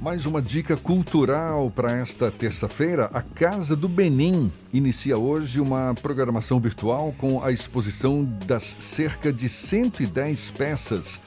Mais 0.00 0.26
uma 0.26 0.40
dica 0.40 0.76
cultural 0.76 1.72
para 1.72 1.90
esta 1.90 2.30
terça-feira. 2.30 3.10
A 3.12 3.20
Casa 3.20 3.74
do 3.74 3.88
Benin 3.88 4.48
inicia 4.72 5.18
hoje 5.18 5.60
uma 5.60 5.92
programação 5.92 6.60
virtual 6.60 7.12
com 7.18 7.42
a 7.42 7.50
exposição 7.50 8.24
das 8.46 8.76
cerca 8.78 9.32
de 9.32 9.48
110 9.48 10.52
peças 10.52 11.18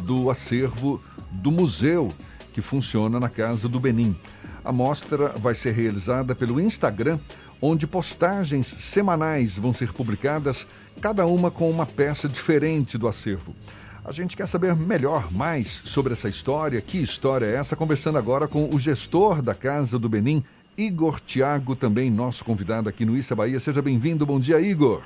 do 0.00 0.28
acervo 0.28 1.00
do 1.30 1.52
museu 1.52 2.12
que 2.52 2.60
funciona 2.60 3.20
na 3.20 3.28
Casa 3.28 3.68
do 3.68 3.78
Benin. 3.78 4.16
A 4.64 4.72
mostra 4.72 5.28
vai 5.38 5.54
ser 5.54 5.70
realizada 5.70 6.34
pelo 6.34 6.60
Instagram, 6.60 7.20
onde 7.62 7.86
postagens 7.86 8.66
semanais 8.66 9.56
vão 9.56 9.72
ser 9.72 9.92
publicadas, 9.92 10.66
cada 11.00 11.24
uma 11.26 11.48
com 11.48 11.70
uma 11.70 11.86
peça 11.86 12.28
diferente 12.28 12.98
do 12.98 13.06
acervo. 13.06 13.54
A 14.08 14.12
gente 14.12 14.36
quer 14.36 14.46
saber 14.46 14.72
melhor, 14.76 15.32
mais 15.32 15.82
sobre 15.84 16.12
essa 16.12 16.28
história. 16.28 16.80
Que 16.80 17.02
história 17.02 17.44
é 17.44 17.56
essa? 17.56 17.74
Conversando 17.74 18.16
agora 18.16 18.46
com 18.46 18.72
o 18.72 18.78
gestor 18.78 19.42
da 19.42 19.52
Casa 19.52 19.98
do 19.98 20.08
Benin, 20.08 20.44
Igor 20.78 21.18
Tiago, 21.18 21.74
também 21.74 22.08
nosso 22.08 22.44
convidado 22.44 22.88
aqui 22.88 23.04
no 23.04 23.16
Issa 23.16 23.34
Bahia. 23.34 23.58
Seja 23.58 23.82
bem-vindo. 23.82 24.24
Bom 24.24 24.38
dia, 24.38 24.60
Igor. 24.60 25.02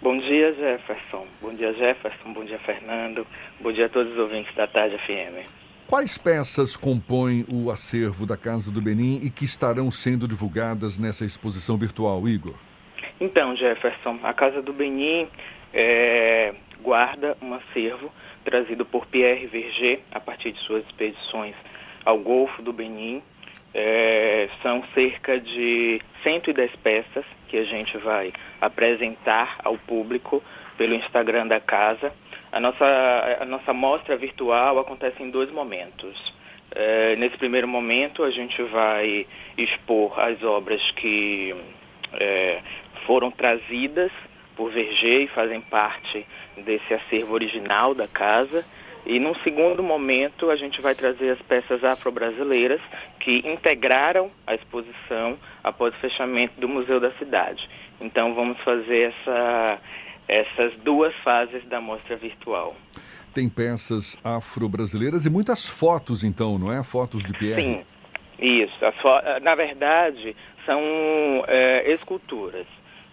Bom 0.00 0.16
dia, 0.18 0.54
Jefferson. 0.54 1.26
Bom 1.42 1.52
dia, 1.52 1.74
Jefferson. 1.74 2.32
Bom 2.32 2.44
dia, 2.44 2.60
Fernando. 2.60 3.26
Bom 3.60 3.72
dia 3.72 3.86
a 3.86 3.88
todos 3.88 4.12
os 4.12 4.18
ouvintes 4.20 4.54
da 4.54 4.68
Tarde 4.68 4.96
FM. 4.98 5.44
Quais 5.88 6.16
peças 6.16 6.76
compõem 6.76 7.44
o 7.48 7.72
acervo 7.72 8.24
da 8.24 8.36
Casa 8.36 8.70
do 8.70 8.80
Benin 8.80 9.18
e 9.20 9.30
que 9.30 9.44
estarão 9.44 9.90
sendo 9.90 10.28
divulgadas 10.28 10.96
nessa 10.96 11.24
exposição 11.24 11.76
virtual, 11.76 12.28
Igor? 12.28 12.54
Então, 13.20 13.56
Jefferson, 13.56 14.20
a 14.22 14.32
Casa 14.32 14.62
do 14.62 14.72
Benin 14.72 15.26
é, 15.74 16.54
guarda 16.82 17.36
um 17.40 17.54
acervo 17.54 18.12
trazido 18.44 18.84
por 18.84 19.06
Pierre 19.06 19.46
Verger 19.46 20.00
a 20.10 20.20
partir 20.20 20.52
de 20.52 20.60
suas 20.60 20.84
expedições 20.86 21.54
ao 22.04 22.18
Golfo 22.18 22.62
do 22.62 22.72
Benin. 22.72 23.22
É, 23.74 24.48
são 24.62 24.82
cerca 24.94 25.38
de 25.38 26.00
110 26.22 26.74
peças 26.76 27.24
que 27.48 27.56
a 27.58 27.64
gente 27.64 27.96
vai 27.98 28.32
apresentar 28.60 29.58
ao 29.62 29.76
público 29.76 30.42
pelo 30.76 30.94
Instagram 30.94 31.46
da 31.46 31.60
casa. 31.60 32.12
A 32.50 32.58
nossa, 32.58 32.84
a 33.40 33.44
nossa 33.44 33.72
mostra 33.74 34.16
virtual 34.16 34.78
acontece 34.78 35.22
em 35.22 35.30
dois 35.30 35.50
momentos. 35.50 36.34
É, 36.74 37.16
nesse 37.16 37.36
primeiro 37.36 37.68
momento, 37.68 38.24
a 38.24 38.30
gente 38.30 38.62
vai 38.62 39.26
expor 39.56 40.18
as 40.18 40.42
obras 40.42 40.80
que 40.92 41.54
é, 42.14 42.60
foram 43.06 43.30
trazidas 43.30 44.10
por 44.58 44.72
Verger 44.72 45.22
e 45.22 45.28
fazem 45.28 45.60
parte 45.60 46.26
desse 46.56 46.92
acervo 46.92 47.32
original 47.32 47.94
da 47.94 48.08
casa. 48.08 48.66
E 49.06 49.20
num 49.20 49.34
segundo 49.36 49.82
momento 49.84 50.50
a 50.50 50.56
gente 50.56 50.82
vai 50.82 50.96
trazer 50.96 51.30
as 51.30 51.40
peças 51.42 51.82
afro-brasileiras 51.84 52.80
que 53.20 53.38
integraram 53.48 54.30
a 54.44 54.56
exposição 54.56 55.38
após 55.62 55.94
o 55.94 55.98
fechamento 55.98 56.60
do 56.60 56.68
Museu 56.68 56.98
da 56.98 57.12
Cidade. 57.12 57.70
Então 58.00 58.34
vamos 58.34 58.58
fazer 58.62 59.14
essa, 59.14 59.78
essas 60.26 60.74
duas 60.80 61.14
fases 61.22 61.64
da 61.66 61.80
mostra 61.80 62.16
virtual. 62.16 62.76
Tem 63.32 63.48
peças 63.48 64.18
afro-brasileiras 64.24 65.24
e 65.24 65.30
muitas 65.30 65.68
fotos 65.68 66.24
então, 66.24 66.58
não 66.58 66.72
é? 66.72 66.82
Fotos 66.82 67.24
de 67.24 67.32
Pierre. 67.32 67.62
Sim, 67.62 67.84
isso. 68.40 68.76
na 69.40 69.54
verdade, 69.54 70.34
são 70.66 70.82
é, 71.46 71.92
esculturas. 71.92 72.66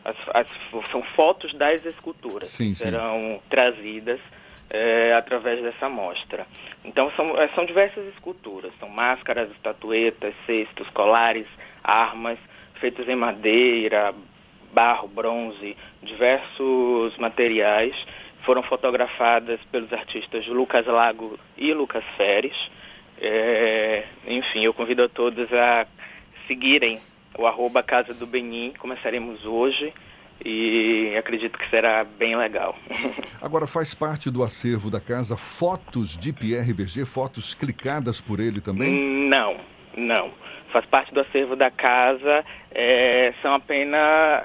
As, 0.05 0.15
as, 0.35 0.47
são 0.91 1.01
fotos 1.01 1.53
das 1.55 1.83
esculturas 1.83 2.49
sim, 2.49 2.69
que 2.69 2.75
serão 2.75 3.41
trazidas 3.49 4.19
é, 4.69 5.13
através 5.13 5.61
dessa 5.61 5.89
mostra. 5.89 6.45
Então 6.83 7.11
são, 7.15 7.37
é, 7.37 7.47
são 7.49 7.65
diversas 7.65 8.05
esculturas, 8.13 8.71
são 8.79 8.87
máscaras, 8.87 9.49
estatuetas, 9.51 10.33
cestos, 10.45 10.87
colares, 10.89 11.47
armas, 11.83 12.37
feitas 12.75 13.07
em 13.07 13.15
madeira, 13.15 14.13
barro, 14.73 15.07
bronze, 15.07 15.75
diversos 16.03 17.17
materiais. 17.17 17.95
Foram 18.41 18.61
fotografadas 18.61 19.59
pelos 19.71 19.91
artistas 19.91 20.45
Lucas 20.47 20.85
Lago 20.85 21.39
e 21.57 21.73
Lucas 21.73 22.03
Feres. 22.15 22.55
É, 23.19 24.03
enfim, 24.27 24.63
eu 24.63 24.73
convido 24.73 25.03
a 25.03 25.09
todos 25.09 25.51
a 25.51 25.87
seguirem 26.47 26.99
o 27.37 27.45
arroba 27.45 27.83
Casa 27.83 28.13
do 28.13 28.25
Benin. 28.25 28.73
Começaremos 28.79 29.45
hoje 29.45 29.93
e 30.43 31.15
acredito 31.17 31.57
que 31.57 31.69
será 31.69 32.03
bem 32.03 32.35
legal. 32.35 32.75
Agora, 33.41 33.67
faz 33.67 33.93
parte 33.93 34.29
do 34.29 34.43
acervo 34.43 34.89
da 34.89 34.99
casa 34.99 35.37
fotos 35.37 36.17
de 36.17 36.33
Pierre 36.33 36.73
Verger, 36.73 37.05
fotos 37.05 37.53
clicadas 37.53 38.19
por 38.19 38.39
ele 38.39 38.59
também? 38.59 38.91
Não, 39.29 39.57
não. 39.95 40.31
Faz 40.71 40.85
parte 40.85 41.13
do 41.13 41.21
acervo 41.21 41.55
da 41.55 41.71
casa, 41.71 42.43
é, 42.71 43.33
são 43.41 43.53
apenas 43.53 44.43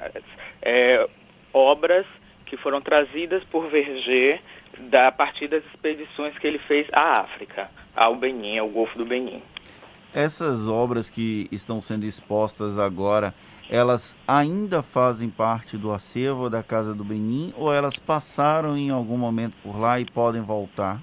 é, 0.61 1.07
obras 1.53 2.05
que 2.45 2.55
foram 2.57 2.79
trazidas 2.81 3.43
por 3.45 3.69
Verger 3.69 4.41
da, 4.79 5.07
a 5.07 5.11
partir 5.11 5.47
das 5.47 5.63
expedições 5.65 6.37
que 6.37 6.47
ele 6.47 6.59
fez 6.59 6.87
à 6.93 7.21
África, 7.21 7.69
ao 7.95 8.15
Benin, 8.15 8.57
ao 8.57 8.69
Golfo 8.69 8.97
do 8.97 9.05
Benin. 9.05 9.41
Essas 10.13 10.67
obras 10.67 11.09
que 11.09 11.47
estão 11.53 11.81
sendo 11.81 12.05
expostas 12.05 12.77
agora, 12.77 13.33
elas 13.69 14.17
ainda 14.27 14.83
fazem 14.83 15.29
parte 15.29 15.77
do 15.77 15.93
acervo 15.93 16.49
da 16.49 16.61
Casa 16.61 16.93
do 16.93 17.03
Benin 17.03 17.53
ou 17.55 17.73
elas 17.73 17.97
passaram 17.97 18.75
em 18.75 18.89
algum 18.89 19.17
momento 19.17 19.53
por 19.63 19.79
lá 19.79 20.01
e 20.01 20.05
podem 20.05 20.41
voltar? 20.41 20.99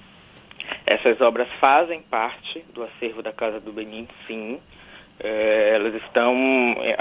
Essas 0.85 1.19
obras 1.23 1.49
fazem 1.59 2.03
parte 2.03 2.63
do 2.75 2.83
acervo 2.83 3.23
da 3.23 3.33
Casa 3.33 3.59
do 3.59 3.73
Benin, 3.73 4.07
sim. 4.27 4.61
É, 5.19 5.73
elas 5.75 5.95
estão 5.95 6.35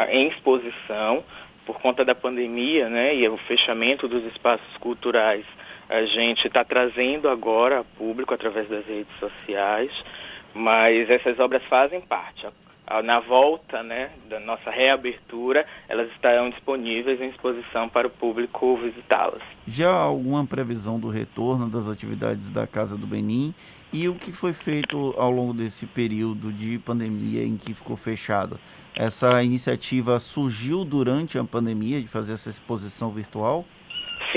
em 0.10 0.30
exposição 0.30 1.24
por 1.66 1.82
conta 1.82 2.06
da 2.06 2.16
pandemia, 2.16 2.88
né, 2.88 3.14
e 3.14 3.28
o 3.28 3.36
fechamento 3.38 4.08
dos 4.08 4.24
espaços 4.24 4.78
culturais. 4.78 5.46
A 5.90 6.04
gente 6.06 6.48
está 6.48 6.64
trazendo 6.64 7.28
agora 7.28 7.82
a 7.82 7.84
público 7.84 8.34
através 8.34 8.70
das 8.70 8.86
redes 8.86 9.14
sociais 9.20 9.92
mas 10.54 11.10
essas 11.10 11.40
obras 11.40 11.64
fazem 11.66 12.02
parte. 12.02 12.48
Na 13.04 13.20
volta 13.20 13.84
né, 13.84 14.12
da 14.30 14.40
nossa 14.40 14.72
reabertura, 14.72 15.66
elas 15.90 16.10
estarão 16.12 16.50
disponíveis 16.50 17.20
em 17.20 17.28
exposição 17.28 17.90
para 17.90 18.08
o 18.08 18.10
público 18.10 18.78
visitá-las. 18.78 19.42
Já 19.68 19.90
há 19.90 20.04
alguma 20.04 20.46
previsão 20.46 20.98
do 20.98 21.10
retorno 21.10 21.70
das 21.70 21.90
atividades 21.90 22.50
da 22.50 22.66
Casa 22.66 22.96
do 22.96 23.06
Benin 23.06 23.54
e 23.92 24.08
o 24.08 24.16
que 24.16 24.32
foi 24.32 24.54
feito 24.54 25.14
ao 25.18 25.30
longo 25.30 25.54
desse 25.54 25.86
período 25.86 26.52
de 26.52 26.80
pandemia 26.80 27.44
em 27.44 27.58
que 27.58 27.74
ficou 27.74 27.98
fechado? 27.98 28.58
Essa 28.96 29.44
iniciativa 29.44 30.18
surgiu 30.18 30.86
durante 30.86 31.38
a 31.38 31.44
pandemia 31.44 32.02
de 32.02 32.08
fazer 32.08 32.34
essa 32.34 32.50
exposição 32.50 33.12
virtual? 33.12 33.66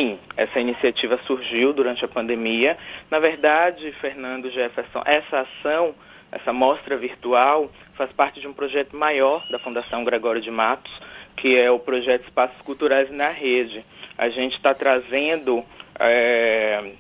Sim, 0.01 0.19
essa 0.35 0.59
iniciativa 0.59 1.21
surgiu 1.27 1.75
durante 1.75 2.03
a 2.03 2.09
pandemia. 2.09 2.79
Na 3.11 3.19
verdade, 3.19 3.93
Fernando 4.01 4.51
Jefferson, 4.51 5.03
essa 5.05 5.41
ação 5.41 5.95
essa 6.33 6.55
mostra 6.55 6.97
virtual 6.97 7.71
faz 7.97 8.11
parte 8.13 8.41
de 8.41 8.49
um 8.49 8.53
projeto 8.55 8.97
maior 8.97 9.47
da 9.51 9.59
Fundação 9.59 10.03
Gregório 10.03 10.41
de 10.41 10.51
Matos, 10.51 10.91
que 11.37 11.55
é 11.55 11.71
o 11.71 11.79
projeto 11.79 12.23
Espaços 12.23 12.59
Culturais 12.63 13.11
na 13.11 13.29
Rede. 13.29 13.85
A 14.17 14.31
gente 14.31 14.57
está 14.57 14.73
trazendo, 14.73 15.63
é, 15.99 16.93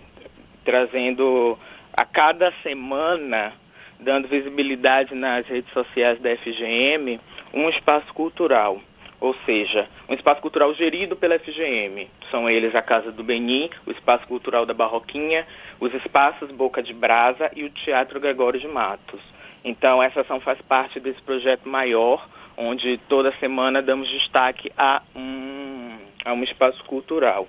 trazendo 0.63 1.59
a 1.97 2.05
cada 2.05 2.53
semana, 2.63 3.55
dando 3.99 4.29
visibilidade 4.29 5.15
nas 5.15 5.47
redes 5.47 5.73
sociais 5.73 6.21
da 6.21 6.37
FGM, 6.37 7.19
um 7.55 7.71
espaço 7.71 8.13
cultural 8.13 8.79
ou 9.21 9.35
seja, 9.45 9.89
um 10.09 10.15
espaço 10.15 10.41
cultural 10.41 10.73
gerido 10.75 11.15
pela 11.15 11.39
FGM. 11.39 12.09
São 12.31 12.49
eles 12.49 12.75
a 12.75 12.83
Casa 12.83 13.13
do 13.13 13.23
Benin, 13.23 13.69
o 13.87 13.91
Espaço 13.91 14.27
Cultural 14.27 14.65
da 14.65 14.73
Barroquinha, 14.73 15.47
os 15.79 15.93
espaços 15.95 16.51
Boca 16.51 16.83
de 16.83 16.95
Brasa 16.95 17.51
e 17.55 17.65
o 17.65 17.71
Teatro 17.71 18.19
Gregório 18.19 18.59
de 18.59 18.67
Matos. 18.67 19.21
Então, 19.63 20.03
essa 20.03 20.23
ação 20.23 20.41
faz 20.41 20.61
parte 20.63 20.99
desse 20.99 21.21
projeto 21.23 21.69
maior, 21.69 22.27
onde 22.57 22.99
toda 23.09 23.33
semana 23.39 23.83
damos 23.83 24.09
destaque 24.09 24.73
a 24.77 25.03
um, 25.15 25.99
a 26.25 26.33
um 26.33 26.43
espaço 26.43 26.83
cultural. 26.85 27.47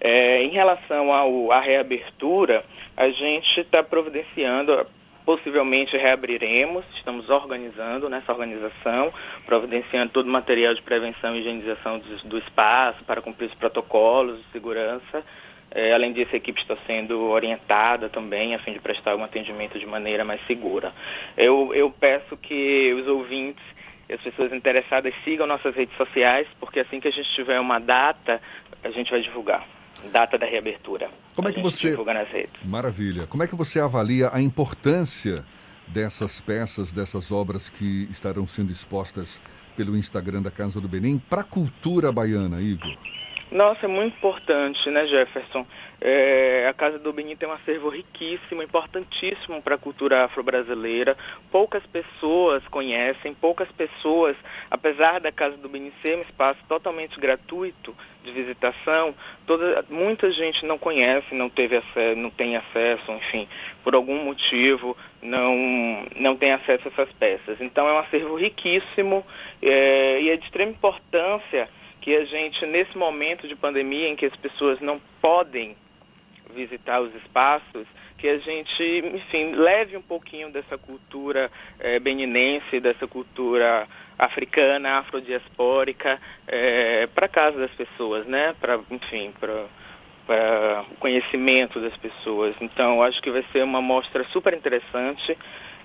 É, 0.00 0.42
em 0.42 0.48
relação 0.48 1.12
ao, 1.12 1.52
à 1.52 1.60
reabertura, 1.60 2.64
a 2.96 3.10
gente 3.10 3.60
está 3.60 3.82
providenciando 3.82 4.86
Possivelmente 5.30 5.96
reabriremos, 5.96 6.84
estamos 6.96 7.30
organizando 7.30 8.08
nessa 8.08 8.32
organização, 8.32 9.14
providenciando 9.46 10.10
todo 10.10 10.26
o 10.26 10.28
material 10.28 10.74
de 10.74 10.82
prevenção 10.82 11.36
e 11.36 11.38
higienização 11.38 12.00
do, 12.00 12.28
do 12.28 12.38
espaço 12.38 13.04
para 13.04 13.22
cumprir 13.22 13.46
os 13.46 13.54
protocolos 13.54 14.38
de 14.38 14.44
segurança. 14.50 15.24
É, 15.70 15.92
além 15.92 16.12
disso, 16.12 16.30
a 16.32 16.36
equipe 16.36 16.60
está 16.60 16.76
sendo 16.84 17.28
orientada 17.28 18.08
também 18.08 18.56
a 18.56 18.58
fim 18.58 18.72
de 18.72 18.80
prestar 18.80 19.14
um 19.14 19.22
atendimento 19.22 19.78
de 19.78 19.86
maneira 19.86 20.24
mais 20.24 20.44
segura. 20.48 20.92
Eu, 21.36 21.72
eu 21.74 21.92
peço 21.92 22.36
que 22.36 22.92
os 22.94 23.06
ouvintes 23.06 23.62
as 24.12 24.20
pessoas 24.20 24.52
interessadas 24.52 25.14
sigam 25.22 25.46
nossas 25.46 25.76
redes 25.76 25.96
sociais, 25.96 26.48
porque 26.58 26.80
assim 26.80 26.98
que 26.98 27.06
a 27.06 27.12
gente 27.12 27.30
tiver 27.36 27.60
uma 27.60 27.78
data, 27.78 28.42
a 28.82 28.90
gente 28.90 29.12
vai 29.12 29.20
divulgar 29.20 29.64
data 30.12 30.38
da 30.38 30.46
reabertura. 30.46 31.10
Como 31.34 31.48
é 31.48 31.52
que 31.52 31.60
você. 31.60 31.94
Maravilha. 32.64 33.26
Como 33.26 33.42
é 33.42 33.46
que 33.46 33.54
você 33.54 33.80
avalia 33.80 34.30
a 34.32 34.40
importância 34.40 35.44
dessas 35.86 36.40
peças, 36.40 36.92
dessas 36.92 37.30
obras 37.30 37.68
que 37.68 38.06
estarão 38.10 38.46
sendo 38.46 38.70
expostas 38.70 39.40
pelo 39.76 39.96
Instagram 39.96 40.42
da 40.42 40.50
Casa 40.50 40.80
do 40.80 40.88
Benin 40.88 41.18
para 41.18 41.42
a 41.42 41.44
cultura 41.44 42.12
baiana, 42.12 42.60
Igor? 42.60 42.96
Nossa, 43.50 43.86
é 43.86 43.88
muito 43.88 44.16
importante, 44.16 44.88
né, 44.90 45.06
Jefferson? 45.08 45.66
É, 46.00 46.68
a 46.70 46.72
Casa 46.72 47.00
do 47.00 47.12
Benin 47.12 47.34
tem 47.34 47.48
um 47.48 47.52
acervo 47.52 47.88
riquíssimo, 47.88 48.62
importantíssimo 48.62 49.60
para 49.60 49.74
a 49.74 49.78
cultura 49.78 50.24
afro-brasileira. 50.24 51.16
Poucas 51.50 51.84
pessoas 51.86 52.62
conhecem, 52.68 53.34
poucas 53.34 53.68
pessoas, 53.72 54.36
apesar 54.70 55.20
da 55.20 55.32
Casa 55.32 55.56
do 55.56 55.68
Benin 55.68 55.92
ser 56.00 56.16
um 56.16 56.22
espaço 56.22 56.60
totalmente 56.68 57.18
gratuito 57.18 57.92
de 58.22 58.30
visitação, 58.30 59.14
toda, 59.46 59.84
muita 59.90 60.30
gente 60.30 60.64
não 60.64 60.78
conhece, 60.78 61.34
não 61.34 61.50
teve 61.50 61.76
acesso, 61.76 62.20
não 62.20 62.30
tem 62.30 62.56
acesso, 62.56 63.10
enfim, 63.10 63.48
por 63.82 63.96
algum 63.96 64.22
motivo 64.22 64.96
não, 65.20 66.06
não 66.14 66.36
tem 66.36 66.52
acesso 66.52 66.86
a 66.86 66.90
essas 66.92 67.12
peças. 67.14 67.60
Então 67.60 67.88
é 67.88 67.92
um 67.92 67.98
acervo 67.98 68.36
riquíssimo 68.36 69.26
é, 69.60 70.20
e 70.20 70.30
é 70.30 70.36
de 70.36 70.44
extrema 70.44 70.70
importância 70.70 71.68
que 72.00 72.16
a 72.16 72.24
gente, 72.24 72.64
nesse 72.66 72.96
momento 72.96 73.46
de 73.46 73.54
pandemia 73.54 74.08
em 74.08 74.16
que 74.16 74.26
as 74.26 74.36
pessoas 74.36 74.80
não 74.80 75.00
podem 75.20 75.76
visitar 76.54 77.00
os 77.00 77.14
espaços, 77.14 77.86
que 78.18 78.28
a 78.28 78.38
gente, 78.38 78.82
enfim, 79.14 79.52
leve 79.52 79.96
um 79.96 80.02
pouquinho 80.02 80.50
dessa 80.50 80.76
cultura 80.76 81.50
é, 81.78 81.98
beninense, 81.98 82.80
dessa 82.80 83.06
cultura 83.06 83.86
africana, 84.18 84.98
afrodiaspórica, 84.98 86.20
é, 86.46 87.06
para 87.06 87.28
casa 87.28 87.58
das 87.58 87.70
pessoas, 87.70 88.26
né? 88.26 88.54
Para, 88.60 88.80
enfim, 88.90 89.32
para 89.40 89.66
o 90.90 90.96
conhecimento 90.96 91.80
das 91.80 91.96
pessoas. 91.96 92.54
Então, 92.60 93.02
acho 93.02 93.22
que 93.22 93.30
vai 93.30 93.44
ser 93.52 93.62
uma 93.64 93.80
mostra 93.80 94.22
super 94.24 94.52
interessante 94.52 95.36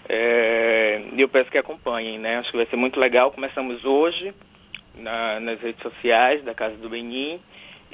é, 0.09 1.03
e 1.13 1.21
eu 1.21 1.29
peço 1.29 1.49
que 1.49 1.57
acompanhem, 1.57 2.19
né? 2.19 2.37
Acho 2.37 2.51
que 2.51 2.57
vai 2.57 2.65
ser 2.65 2.75
muito 2.75 2.99
legal. 2.99 3.31
Começamos 3.31 3.83
hoje, 3.85 4.33
na, 4.97 5.39
nas 5.39 5.59
redes 5.59 5.81
sociais 5.81 6.43
da 6.43 6.53
Casa 6.53 6.75
do 6.77 6.89
Benin 6.89 7.39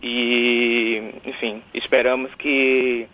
e, 0.02 1.14
enfim, 1.26 1.62
esperamos 1.74 2.34
que 2.36 3.08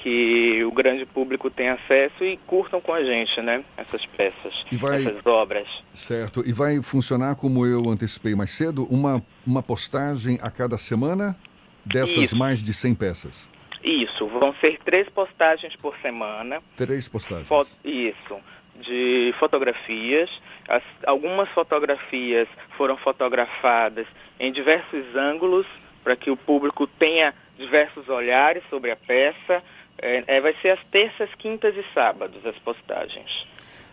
que 0.00 0.62
o 0.62 0.70
grande 0.70 1.04
público 1.04 1.50
tenha 1.50 1.72
acesso 1.72 2.22
e 2.22 2.36
curtam 2.46 2.80
com 2.80 2.92
a 2.92 3.02
gente, 3.02 3.42
né, 3.42 3.64
essas 3.76 4.06
peças, 4.06 4.64
vai, 4.70 5.04
essas 5.04 5.26
obras. 5.26 5.66
Certo. 5.92 6.40
E 6.46 6.52
vai 6.52 6.80
funcionar 6.80 7.34
como 7.34 7.66
eu 7.66 7.88
antecipei 7.88 8.32
mais 8.32 8.52
cedo, 8.52 8.84
uma 8.84 9.20
uma 9.44 9.60
postagem 9.60 10.38
a 10.40 10.52
cada 10.52 10.78
semana 10.78 11.36
dessas 11.84 12.16
Isso. 12.16 12.36
mais 12.36 12.62
de 12.62 12.72
100 12.72 12.94
peças. 12.94 13.48
Isso, 13.82 14.26
vão 14.28 14.54
ser 14.60 14.78
três 14.84 15.08
postagens 15.08 15.74
por 15.74 15.96
semana. 15.98 16.62
Três 16.76 17.08
postagens. 17.08 17.80
Isso 17.84 18.40
de 18.80 19.34
fotografias. 19.38 20.30
As, 20.68 20.82
algumas 21.06 21.48
fotografias 21.50 22.48
foram 22.76 22.96
fotografadas 22.96 24.06
em 24.38 24.52
diversos 24.52 25.14
ângulos 25.16 25.66
para 26.02 26.16
que 26.16 26.30
o 26.30 26.36
público 26.36 26.86
tenha 26.86 27.34
diversos 27.58 28.08
olhares 28.08 28.62
sobre 28.70 28.90
a 28.90 28.96
peça. 28.96 29.62
É, 30.00 30.24
é, 30.26 30.40
vai 30.40 30.54
ser 30.62 30.70
às 30.70 30.84
terças, 30.84 31.28
quintas 31.38 31.74
e 31.76 31.84
sábados 31.92 32.44
as 32.46 32.56
postagens. 32.58 33.46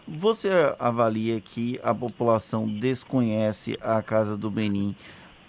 Você 0.08 0.50
avalia 0.78 1.42
que 1.42 1.80
a 1.84 1.94
população 1.94 2.68
desconhece 2.68 3.76
a 3.82 4.04
Casa 4.04 4.38
do 4.38 4.52
Benin 4.52 4.96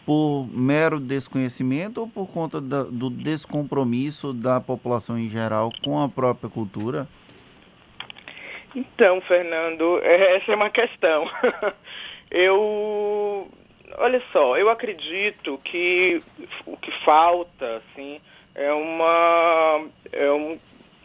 por 0.06 0.48
mero 0.50 0.98
desconhecimento 0.98 2.00
ou 2.00 2.08
por 2.08 2.28
conta 2.28 2.58
da, 2.58 2.84
do 2.84 3.10
descompromisso 3.10 4.32
da 4.32 4.58
população 4.58 5.18
em 5.18 5.28
geral 5.28 5.70
com 5.84 6.00
a 6.00 6.08
própria 6.08 6.48
cultura? 6.48 7.06
Então, 8.76 9.22
Fernando, 9.22 9.98
essa 10.04 10.52
é 10.52 10.54
uma 10.54 10.68
questão. 10.68 11.24
eu, 12.30 13.48
olha 13.96 14.22
só, 14.30 14.58
eu 14.58 14.68
acredito 14.68 15.58
que 15.64 16.22
o 16.66 16.76
que 16.76 16.92
falta, 17.02 17.78
assim, 17.78 18.20
é 18.54 18.70
uma, 18.74 19.86
é 20.12 20.30
um, 20.30 20.58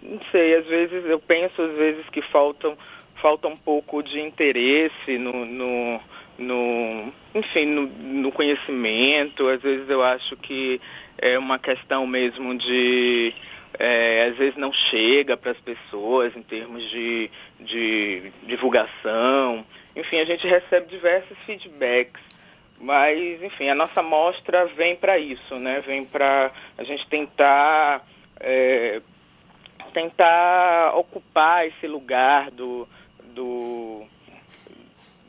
não 0.04 0.20
sei, 0.32 0.56
às 0.56 0.66
vezes 0.66 1.06
eu 1.06 1.18
penso 1.18 1.62
às 1.62 1.72
vezes 1.78 2.10
que 2.10 2.22
faltam, 2.24 2.78
falta 3.22 3.48
um 3.48 3.56
pouco 3.56 4.04
de 4.04 4.20
interesse 4.20 5.18
no, 5.18 5.46
no, 5.46 6.02
no 6.38 7.14
enfim, 7.34 7.68
no, 7.68 7.88
no 7.88 8.32
conhecimento. 8.34 9.48
Às 9.48 9.62
vezes 9.62 9.90
eu 9.90 10.04
acho 10.04 10.36
que 10.36 10.82
é 11.18 11.40
uma 11.40 11.58
questão 11.58 12.06
mesmo 12.06 12.58
de 12.58 13.34
é, 13.84 14.28
às 14.30 14.38
vezes 14.38 14.56
não 14.58 14.72
chega 14.72 15.36
para 15.36 15.54
as 15.54 15.60
pessoas 15.60 16.36
em 16.36 16.44
termos 16.44 16.88
de, 16.92 17.32
de 17.60 18.32
divulgação. 18.44 19.66
Enfim, 19.96 20.20
a 20.20 20.26
gente 20.26 20.48
recebe 20.48 20.86
diversos 20.86 21.36
feedbacks. 21.48 22.22
Mas, 22.80 23.42
enfim, 23.42 23.70
a 23.70 23.76
nossa 23.76 24.04
mostra 24.04 24.68
vem 24.68 24.96
para 24.96 25.18
isso, 25.18 25.56
né? 25.56 25.80
Vem 25.80 26.06
para 26.06 26.52
a 26.78 26.84
gente 26.84 27.08
tentar, 27.08 28.06
é, 28.40 29.02
tentar 29.92 30.94
ocupar 30.96 31.66
esse 31.68 31.88
lugar 31.88 32.52
do, 32.52 32.88
do, 33.34 34.04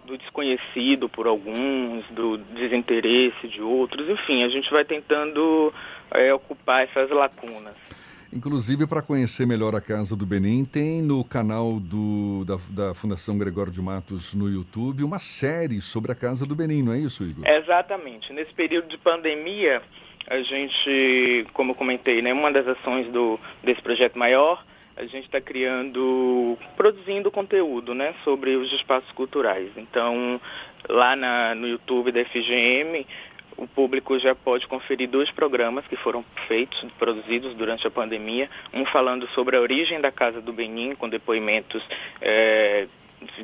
do 0.04 0.18
desconhecido 0.18 1.08
por 1.08 1.26
alguns, 1.26 2.04
do 2.10 2.36
desinteresse 2.36 3.48
de 3.48 3.62
outros. 3.62 4.10
Enfim, 4.10 4.42
a 4.44 4.48
gente 4.50 4.70
vai 4.70 4.84
tentando 4.84 5.72
é, 6.10 6.34
ocupar 6.34 6.84
essas 6.84 7.08
lacunas. 7.08 8.01
Inclusive, 8.32 8.86
para 8.86 9.02
conhecer 9.02 9.46
melhor 9.46 9.74
a 9.74 9.80
Casa 9.80 10.16
do 10.16 10.24
Benin, 10.24 10.64
tem 10.64 11.02
no 11.02 11.22
canal 11.22 11.78
do, 11.78 12.44
da, 12.46 12.56
da, 12.70 12.94
Fundação 12.94 13.36
Gregório 13.36 13.70
de 13.70 13.82
Matos 13.82 14.32
no 14.32 14.48
YouTube 14.48 15.04
uma 15.04 15.18
série 15.18 15.82
sobre 15.82 16.12
a 16.12 16.14
Casa 16.14 16.46
do 16.46 16.54
Benin, 16.54 16.82
não 16.82 16.94
é 16.94 16.98
isso, 16.98 17.22
Igor? 17.24 17.46
Exatamente. 17.46 18.32
Nesse 18.32 18.54
período 18.54 18.88
de 18.88 18.96
pandemia, 18.96 19.82
a 20.26 20.40
gente, 20.40 21.46
como 21.52 21.72
eu 21.72 21.74
comentei, 21.74 22.22
né, 22.22 22.32
uma 22.32 22.50
das 22.50 22.66
ações 22.66 23.06
do, 23.12 23.38
desse 23.62 23.82
projeto 23.82 24.18
maior, 24.18 24.64
a 24.96 25.04
gente 25.04 25.24
está 25.26 25.40
criando, 25.40 26.56
produzindo 26.74 27.30
conteúdo 27.30 27.94
né, 27.94 28.14
sobre 28.24 28.56
os 28.56 28.72
espaços 28.72 29.10
culturais. 29.12 29.70
Então, 29.76 30.40
lá 30.88 31.14
na, 31.14 31.54
no 31.54 31.66
YouTube 31.66 32.12
da 32.12 32.24
FGM, 32.24 33.06
o 33.62 33.66
público 33.68 34.18
já 34.18 34.34
pode 34.34 34.66
conferir 34.66 35.08
dois 35.08 35.30
programas 35.30 35.86
que 35.86 35.94
foram 35.96 36.24
feitos, 36.48 36.84
produzidos 36.98 37.54
durante 37.54 37.86
a 37.86 37.90
pandemia. 37.90 38.50
Um 38.74 38.84
falando 38.86 39.28
sobre 39.28 39.56
a 39.56 39.60
origem 39.60 40.00
da 40.00 40.10
Casa 40.10 40.40
do 40.40 40.52
Benin, 40.52 40.96
com 40.96 41.08
depoimentos 41.08 41.80
é, 42.20 42.88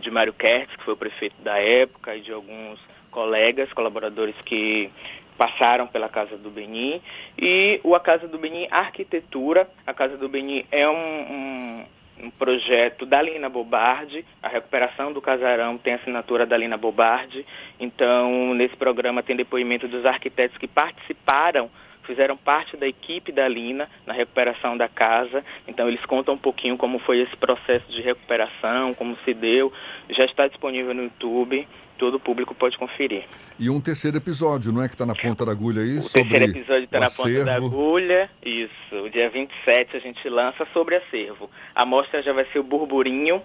de 0.01 0.11
Mário 0.11 0.33
Kertz, 0.33 0.75
que 0.75 0.83
foi 0.83 0.95
o 0.95 0.97
prefeito 0.97 1.41
da 1.41 1.59
época, 1.59 2.17
e 2.17 2.21
de 2.21 2.33
alguns 2.33 2.81
colegas, 3.13 3.73
colaboradores 3.73 4.35
que 4.45 4.91
passaram 5.37 5.87
pela 5.87 6.09
Casa 6.09 6.37
do 6.37 6.51
Benin. 6.51 7.01
E 7.39 7.81
o 7.85 7.95
A 7.95 8.01
Casa 8.01 8.27
do 8.27 8.39
Benin 8.39 8.67
Arquitetura. 8.73 9.71
A 9.87 9.95
Casa 9.95 10.17
do 10.17 10.29
Benin 10.29 10.65
é 10.73 10.89
um, 10.89 10.95
um 10.95 11.87
um 12.23 12.31
projeto 12.31 13.07
da 13.07 13.21
Lina 13.23 13.49
Bobardi, 13.49 14.25
a 14.43 14.49
recuperação 14.49 15.13
do 15.13 15.21
casarão 15.21 15.79
tem 15.79 15.95
assinatura 15.95 16.45
da 16.45 16.57
Lina 16.57 16.77
Bobardi, 16.77 17.45
então 17.79 18.55
nesse 18.55 18.77
programa 18.77 19.23
tem 19.23 19.37
depoimento 19.37 19.87
dos 19.87 20.05
arquitetos 20.05 20.57
que 20.59 20.67
participaram, 20.67 21.71
fizeram 22.05 22.37
parte 22.37 22.77
da 22.77 22.87
equipe 22.87 23.31
da 23.31 23.47
Lina 23.47 23.89
na 24.07 24.13
recuperação 24.13 24.77
da 24.77 24.89
casa, 24.89 25.45
então 25.67 25.89
eles 25.89 26.05
contam 26.07 26.35
um 26.35 26.39
pouquinho 26.39 26.77
como 26.77 26.99
foi 26.99 27.21
esse 27.21 27.37
processo 27.37 27.91
de 27.91 28.01
recuperação, 28.01 28.95
como 28.95 29.17
se 29.25 29.35
deu, 29.35 29.73
já 30.09 30.25
está 30.25 30.49
disponível 30.49 30.95
no 30.95 31.05
YouTube, 31.05 31.69
todo 31.99 32.15
o 32.15 32.21
público 32.21 32.55
pode 32.55 32.79
conferir. 32.79 33.25
E 33.59 33.69
um 33.69 33.81
terceiro 33.81 34.17
episódio, 34.17 34.73
não 34.73 34.83
é 34.83 34.89
que 34.89 34.95
está 34.95 35.05
na 35.05 35.15
ponta 35.15 35.45
da 35.45 35.53
agulha 35.53 35.83
aí? 35.83 35.99
O 35.99 36.09
terceiro 36.09 36.45
episódio 36.45 36.85
está 36.85 37.01
na 37.01 37.07
acervo. 37.07 37.31
ponta 37.31 37.45
da 37.45 37.57
agulha, 37.57 38.31
isso. 38.45 38.97
O 39.05 39.11
dia 39.11 39.29
27 39.29 39.97
a 39.97 40.01
gente 40.01 40.29
lança 40.29 40.67
sobre 40.73 40.97
acervo. 40.97 41.51
A 41.75 41.85
mostra 41.85 42.23
já 42.23 42.33
vai 42.33 42.47
ser 42.53 42.61
o 42.61 42.63
burburinho 42.63 43.43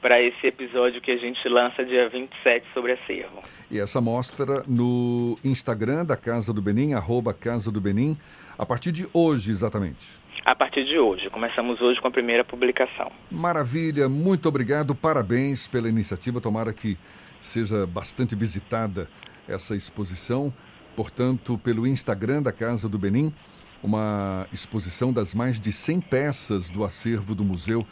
para 0.00 0.20
esse 0.20 0.46
episódio 0.46 1.00
que 1.00 1.10
a 1.10 1.16
gente 1.16 1.48
lança 1.48 1.82
dia 1.82 2.08
27 2.10 2.66
sobre 2.74 2.92
acervo. 2.92 3.40
E 3.70 3.80
essa 3.80 4.02
mostra 4.02 4.62
no 4.66 5.38
Instagram 5.42 6.04
da 6.04 6.16
Casa 6.16 6.52
do 6.52 6.60
Benin, 6.60 6.92
arroba 6.92 7.32
Casa 7.32 7.70
do 7.72 7.80
Benin, 7.80 8.16
a 8.58 8.66
partir 8.66 8.92
de 8.92 9.08
hoje 9.14 9.50
exatamente. 9.50 10.22
A 10.44 10.54
partir 10.54 10.84
de 10.84 10.98
hoje. 10.98 11.28
Começamos 11.30 11.80
hoje 11.80 12.00
com 12.00 12.08
a 12.08 12.10
primeira 12.10 12.44
publicação. 12.44 13.10
Maravilha, 13.30 14.08
muito 14.08 14.48
obrigado, 14.48 14.94
parabéns 14.94 15.66
pela 15.66 15.88
iniciativa. 15.88 16.40
Tomara 16.40 16.72
que 16.72 16.96
seja 17.40 17.86
bastante 17.86 18.34
visitada 18.34 19.08
essa 19.48 19.76
exposição. 19.76 20.52
Portanto, 20.96 21.58
pelo 21.58 21.86
Instagram 21.86 22.42
da 22.42 22.52
Casa 22.52 22.88
do 22.88 22.98
Benin, 22.98 23.32
uma 23.82 24.46
exposição 24.52 25.12
das 25.12 25.34
mais 25.34 25.60
de 25.60 25.70
100 25.70 26.00
peças 26.00 26.68
do 26.68 26.84
acervo 26.84 27.34
do 27.34 27.44
museu 27.44 27.86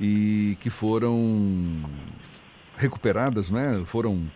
e 0.00 0.56
que 0.60 0.68
foram 0.68 1.82
recuperadas, 2.76 3.50
né? 3.50 3.82
foram 3.86 4.30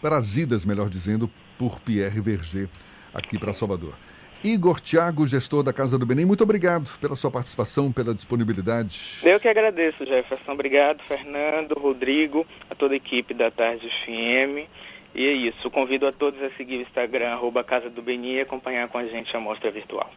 trazidas, 0.00 0.64
melhor 0.64 0.88
dizendo, 0.88 1.30
por 1.58 1.80
Pierre 1.80 2.20
Verger 2.20 2.68
aqui 3.12 3.38
para 3.38 3.52
Salvador. 3.52 3.94
Igor 4.44 4.80
Tiago, 4.80 5.26
gestor 5.26 5.64
da 5.64 5.72
Casa 5.72 5.98
do 5.98 6.06
Benem, 6.06 6.24
muito 6.24 6.44
obrigado 6.44 6.96
pela 7.00 7.16
sua 7.16 7.30
participação, 7.30 7.90
pela 7.90 8.14
disponibilidade. 8.14 9.18
Eu 9.24 9.40
que 9.40 9.48
agradeço, 9.48 10.06
Jefferson. 10.06 10.52
Obrigado, 10.52 11.02
Fernando, 11.02 11.72
Rodrigo, 11.74 12.46
a 12.70 12.74
toda 12.74 12.94
a 12.94 12.96
equipe 12.96 13.34
da 13.34 13.50
Tarde 13.50 13.88
FM. 14.04 14.68
E 15.14 15.26
é 15.26 15.32
isso. 15.32 15.68
Convido 15.70 16.06
a 16.06 16.12
todos 16.12 16.40
a 16.42 16.50
seguir 16.50 16.76
o 16.76 16.82
Instagram, 16.82 17.30
arroba 17.30 17.64
Casa 17.64 17.90
do 17.90 18.08
e 18.08 18.40
acompanhar 18.40 18.86
com 18.88 18.98
a 18.98 19.06
gente 19.06 19.36
a 19.36 19.40
mostra 19.40 19.70
virtual. 19.70 20.08